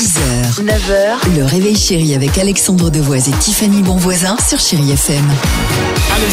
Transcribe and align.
6h, 0.00 0.64
9h, 0.64 1.36
le 1.36 1.44
réveil 1.44 1.76
chéri 1.76 2.14
avec 2.14 2.38
Alexandre 2.38 2.88
Devoise 2.88 3.28
et 3.28 3.32
Tiffany 3.32 3.82
Bonvoisin 3.82 4.34
sur 4.38 4.58
Chéri 4.58 4.92
FM. 4.92 5.22
Allez, 6.16 6.26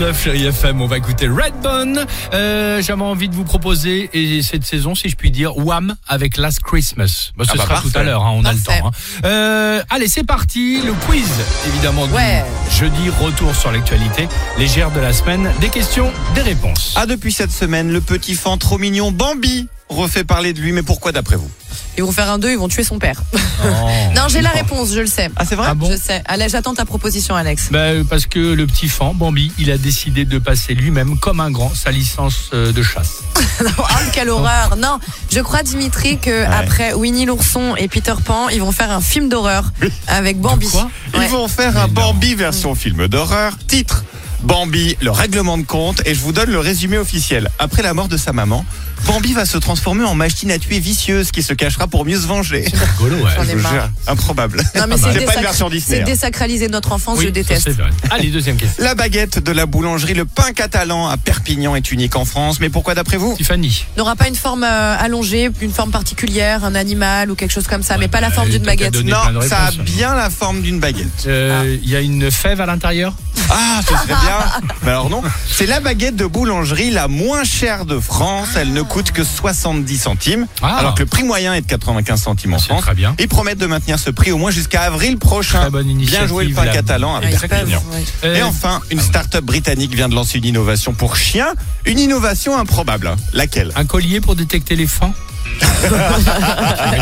6h49, 0.00 0.18
chérie 0.24 0.46
FM, 0.46 0.80
on 0.80 0.86
va 0.86 0.96
écouter 0.96 1.28
Redbone. 1.28 2.06
Euh, 2.32 2.80
J'avais 2.80 3.02
envie 3.02 3.28
de 3.28 3.34
vous 3.34 3.44
proposer, 3.44 4.08
et 4.14 4.40
cette 4.40 4.64
saison, 4.64 4.94
si 4.94 5.10
je 5.10 5.16
puis 5.16 5.30
dire, 5.30 5.54
Wham 5.58 5.94
avec 6.08 6.38
Last 6.38 6.60
Christmas. 6.60 7.32
Bah, 7.36 7.44
ce 7.44 7.50
Ah 7.52 7.56
bah, 7.58 7.64
sera 7.64 7.80
tout 7.82 7.90
à 7.94 8.04
l'heure, 8.04 8.24
hein, 8.24 8.32
on 8.36 8.44
a 8.46 8.54
le 8.54 8.58
temps. 8.58 8.72
hein. 8.86 8.90
Euh, 9.26 9.82
allez, 9.90 10.08
c'est 10.08 10.24
parti, 10.24 10.80
le 10.80 10.94
quiz, 11.06 11.28
évidemment, 11.68 12.04
Ouais. 12.04 12.42
jeudi, 12.70 13.10
retour 13.20 13.54
sur 13.54 13.70
l'actualité, 13.70 14.28
légère 14.58 14.90
de 14.92 15.00
la 15.00 15.12
semaine, 15.12 15.50
des 15.60 15.68
questions, 15.68 16.10
des 16.34 16.40
réponses. 16.40 16.94
Ah, 16.96 17.04
depuis 17.04 17.32
cette 17.32 17.52
semaine, 17.52 17.92
le 17.92 18.00
petit 18.00 18.34
fan 18.34 18.56
trop 18.58 18.78
mignon 18.78 19.12
Bambi 19.12 19.68
refait 19.88 20.24
parler 20.24 20.52
de 20.52 20.60
lui, 20.60 20.72
mais 20.72 20.82
pourquoi 20.82 21.12
d'après 21.12 21.36
vous 21.36 21.50
Ils 21.96 22.04
vont 22.04 22.12
faire 22.12 22.30
un 22.30 22.38
2, 22.38 22.50
ils 22.50 22.58
vont 22.58 22.68
tuer 22.68 22.84
son 22.84 22.98
père. 22.98 23.22
Oh. 23.34 23.66
Non, 24.14 24.28
j'ai 24.28 24.40
la 24.42 24.50
réponse, 24.50 24.92
je 24.92 25.00
le 25.00 25.06
sais. 25.06 25.28
Ah, 25.36 25.44
c'est 25.44 25.54
vrai 25.56 25.66
Ah 25.70 25.74
bon 25.74 25.90
Je 25.90 25.96
sais. 25.96 26.22
Allez, 26.26 26.48
j'attends 26.48 26.74
ta 26.74 26.84
proposition, 26.84 27.34
Alex. 27.34 27.68
Bah, 27.70 27.90
parce 28.08 28.26
que 28.26 28.38
le 28.38 28.66
petit 28.66 28.88
fan, 28.88 29.12
Bambi, 29.14 29.52
il 29.58 29.70
a 29.70 29.78
décidé 29.78 30.24
de 30.24 30.38
passer 30.38 30.74
lui-même, 30.74 31.18
comme 31.18 31.40
un 31.40 31.50
grand, 31.50 31.74
sa 31.74 31.90
licence 31.90 32.50
euh, 32.54 32.72
de 32.72 32.82
chasse. 32.82 33.22
oh, 33.78 33.82
quelle 34.12 34.30
horreur. 34.30 34.76
Non, 34.76 34.98
je 35.32 35.40
crois, 35.40 35.62
Dimitri, 35.62 36.18
que 36.18 36.44
après 36.44 36.94
Winnie 36.94 37.26
l'ourson 37.26 37.74
et 37.76 37.88
Peter 37.88 38.14
Pan, 38.24 38.48
ils 38.48 38.60
vont 38.60 38.72
faire 38.72 38.90
un 38.90 39.00
film 39.00 39.28
d'horreur 39.28 39.72
avec 40.06 40.40
Bambi. 40.40 40.68
quoi 40.68 40.90
Ils 41.14 41.28
vont 41.28 41.48
faire 41.48 41.76
un 41.76 41.88
non. 41.88 41.92
Bambi 41.92 42.34
version 42.34 42.74
film 42.74 43.08
d'horreur. 43.08 43.54
Titre 43.66 44.04
Bambi, 44.42 44.96
le 45.00 45.10
règlement 45.10 45.56
de 45.58 45.62
compte. 45.64 46.02
Et 46.06 46.14
je 46.14 46.20
vous 46.20 46.32
donne 46.32 46.50
le 46.50 46.58
résumé 46.58 46.98
officiel. 46.98 47.50
Après 47.58 47.82
la 47.82 47.94
mort 47.94 48.08
de 48.08 48.16
sa 48.16 48.32
maman, 48.32 48.64
Bambi 49.06 49.32
va 49.32 49.44
se 49.44 49.58
transformer 49.58 50.04
en 50.04 50.14
machine 50.14 50.50
à 50.50 50.58
tuer 50.58 50.80
vicieuse 50.80 51.30
qui 51.30 51.42
se 51.42 51.52
cachera 51.52 51.86
pour 51.86 52.04
mieux 52.04 52.18
se 52.20 52.26
venger. 52.26 52.64
Rigolo, 52.98 53.16
ouais. 53.24 53.30
J'en 53.36 53.42
ai 53.44 53.46
Je 53.48 53.56
vous 53.56 53.62
marre. 53.62 53.72
jure, 53.72 53.88
improbable. 54.06 54.62
Non, 54.76 54.84
mais 54.88 54.96
C'est 54.96 55.12
c'est 55.12 55.24
pas 55.24 55.34
une 55.36 55.40
version 55.42 55.68
Disney. 55.68 55.96
C'est 55.98 56.02
hein. 56.02 56.06
désacraliser 56.06 56.68
notre 56.68 56.92
enfance, 56.92 57.18
Oui, 57.18 57.26
je 57.26 57.30
déteste. 57.30 57.62
c'est 57.64 57.72
vrai. 57.76 57.90
Allez, 58.10 58.28
deuxième 58.30 58.56
question. 58.56 58.82
La 58.84 58.94
baguette 58.94 59.38
de 59.38 59.52
la 59.52 59.66
boulangerie, 59.66 60.14
le 60.14 60.24
pain 60.24 60.52
catalan 60.52 61.08
à 61.08 61.16
Perpignan 61.16 61.74
est 61.76 61.90
unique 61.92 62.16
en 62.16 62.24
France. 62.24 62.60
Mais 62.60 62.68
pourquoi 62.70 62.94
d'après 62.94 63.16
vous? 63.16 63.34
Tiffany. 63.36 63.84
N'aura 63.96 64.16
pas 64.16 64.28
une 64.28 64.36
forme 64.36 64.64
euh, 64.64 64.96
allongée, 64.98 65.50
une 65.60 65.72
forme 65.72 65.90
particulière, 65.90 66.64
un 66.64 66.74
animal 66.74 67.30
ou 67.30 67.34
quelque 67.34 67.52
chose 67.52 67.66
comme 67.66 67.82
ça, 67.82 67.98
mais 67.98 68.08
pas 68.08 68.20
la 68.20 68.30
forme 68.30 68.48
bah, 68.48 68.52
d'une 68.54 68.62
t'as 68.62 68.76
qu'à 68.76 68.90
baguette. 68.90 69.04
Non, 69.06 69.40
ça 69.42 69.66
a 69.66 69.70
bien 69.72 70.14
la 70.14 70.30
forme 70.30 70.62
d'une 70.62 70.80
baguette. 70.80 71.24
Euh, 71.26 71.76
Il 71.82 71.90
y 71.90 71.96
a 71.96 72.00
une 72.00 72.30
fève 72.30 72.60
à 72.60 72.66
l'intérieur? 72.66 73.14
Ah, 73.50 73.80
ce 73.82 73.88
serait 73.94 74.14
bien. 74.24 74.68
Mais 74.82 74.90
alors 74.90 75.10
non, 75.10 75.22
c'est 75.50 75.66
la 75.66 75.80
baguette 75.80 76.16
de 76.16 76.26
boulangerie 76.26 76.90
la 76.90 77.08
moins 77.08 77.44
chère 77.44 77.84
de 77.84 77.98
France. 77.98 78.48
Elle 78.56 78.72
ne 78.72 78.82
coûte 78.82 79.12
que 79.12 79.22
70 79.24 79.98
centimes, 79.98 80.46
Ah. 80.62 80.76
alors 80.78 80.94
que 80.94 81.00
le 81.00 81.06
prix 81.06 81.22
moyen 81.24 81.54
est 81.54 81.60
de 81.62 81.66
95 81.66 82.20
centimes 82.22 82.54
en 82.54 82.58
C'est 82.58 82.66
France. 82.66 82.82
très 82.82 82.94
bien. 82.94 83.14
Ils 83.18 83.28
promettent 83.28 83.58
de 83.58 83.66
maintenir 83.66 83.98
ce 83.98 84.10
prix 84.10 84.32
au 84.32 84.38
moins 84.38 84.50
jusqu'à 84.50 84.82
avril 84.82 85.18
prochain. 85.18 85.60
Très 85.60 85.70
bonne 85.70 85.88
initiative. 85.88 86.20
Bien 86.20 86.28
joué 86.28 86.44
le 86.44 86.54
pain 86.54 86.64
la- 86.64 86.72
catalan. 86.72 87.16
à 87.16 87.20
Ouais, 87.20 87.26
ils 87.32 87.38
peuvent, 87.38 87.48
Perpignan. 87.48 87.82
ouais. 87.92 88.04
Euh, 88.24 88.34
Et 88.36 88.42
enfin, 88.42 88.80
une 88.90 89.00
start-up 89.00 89.44
britannique 89.44 89.94
vient 89.94 90.08
de 90.08 90.14
lancer 90.14 90.38
une 90.38 90.44
innovation 90.46 90.92
pour 90.92 91.16
chiens. 91.16 91.54
Une 91.86 91.98
innovation 91.98 92.58
improbable. 92.58 93.06
hein. 93.08 93.16
Laquelle? 93.32 93.72
Un 93.76 93.84
collier 93.84 94.20
pour 94.20 94.34
détecter 94.36 94.76
les 94.76 94.86
fans 94.86 95.12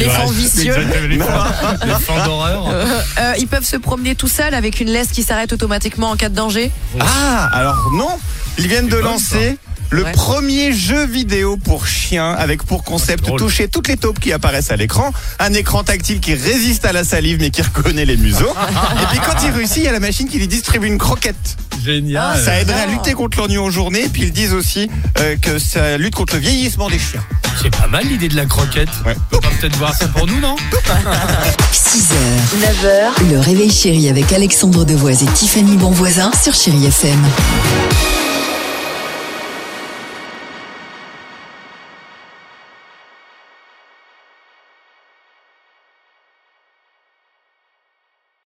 Les 0.00 0.08
fans 0.08 0.26
vicieux. 0.26 0.74
Les 1.08 1.18
fans, 1.18 1.44
les 1.86 1.92
fans 1.94 2.24
d'horreur. 2.24 2.64
Euh, 3.18 3.32
ils 3.38 3.46
peuvent 3.46 3.64
se 3.64 3.76
promener 3.76 4.14
tout 4.16 4.28
seuls 4.28 4.54
avec 4.54 4.80
une 4.80 4.88
laisse 4.88 5.08
qui 5.12 5.22
s'arrête 5.22 5.52
automatiquement 5.52 6.10
en 6.10 6.16
cas 6.16 6.28
de 6.28 6.34
danger. 6.34 6.70
Ah, 7.06 7.48
alors 7.52 7.90
non. 7.92 8.08
Ils 8.58 8.68
viennent 8.68 8.88
de 8.88 8.96
lancer 8.96 9.58
le 9.90 10.04
Ouais. 10.04 10.12
premier 10.12 10.72
jeu 10.72 11.04
vidéo 11.06 11.56
pour 11.56 11.86
chiens 11.86 12.32
avec 12.32 12.62
pour 12.64 12.82
concept 12.84 13.24
drôle. 13.24 13.38
toucher 13.38 13.68
toutes 13.68 13.86
les 13.88 13.96
taupes 13.96 14.18
qui 14.18 14.32
apparaissent 14.32 14.70
à 14.70 14.76
l'écran. 14.76 15.12
Un 15.38 15.52
écran 15.52 15.84
tactile 15.84 16.20
qui 16.20 16.34
résiste 16.34 16.84
à 16.84 16.92
la 16.92 17.04
salive 17.04 17.38
mais 17.40 17.50
qui 17.50 17.62
reconnaît 17.62 18.04
les 18.04 18.16
museaux. 18.16 18.52
Et 19.02 19.06
puis 19.10 19.18
quand 19.24 19.42
il 19.44 19.50
réussit, 19.50 19.78
il 19.78 19.84
y 19.84 19.88
a 19.88 19.92
la 19.92 20.00
machine 20.00 20.28
qui 20.28 20.38
lui 20.38 20.48
distribue 20.48 20.86
une 20.88 20.98
croquette. 20.98 21.56
Génial. 21.84 22.42
Ça 22.42 22.58
aiderait 22.60 22.80
à 22.80 22.86
Ah. 22.88 22.92
lutter 22.92 23.12
contre 23.12 23.38
l'ennui 23.38 23.58
en 23.58 23.70
journée. 23.70 24.04
Et 24.04 24.08
puis 24.08 24.22
ils 24.22 24.32
disent 24.32 24.54
aussi 24.54 24.90
euh, 25.20 25.36
que 25.40 25.58
ça 25.58 25.96
lutte 25.98 26.14
contre 26.14 26.34
le 26.34 26.40
vieillissement 26.40 26.88
des 26.88 26.98
chiens. 26.98 27.22
C'est 27.60 27.74
pas 27.74 27.86
mal 27.86 28.06
l'idée 28.06 28.28
de 28.28 28.36
la 28.36 28.46
croquette. 28.46 28.88
Ouais. 29.06 29.14
On 29.32 29.38
peut 29.38 29.48
peut-être 29.60 29.76
voir 29.76 29.94
ça 29.94 30.08
pour 30.08 30.26
nous, 30.26 30.40
non 30.40 30.56
6h, 31.72 32.14
9h, 32.60 33.30
le 33.30 33.38
réveil 33.40 33.70
chéri 33.70 34.08
avec 34.08 34.32
Alexandre 34.32 34.84
Devoise 34.84 35.22
et 35.22 35.26
Tiffany 35.26 35.76
Bonvoisin 35.76 36.30
sur 36.42 36.54
Chéri 36.54 36.86
FM. 36.86 37.18